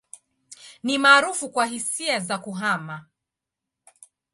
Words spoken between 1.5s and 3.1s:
hisia za kuhama.